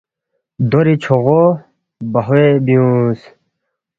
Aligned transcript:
دوری 0.69 0.95
چھوغو 1.03 1.41
بہوے 2.11 2.45
بیُونگس 2.65 3.21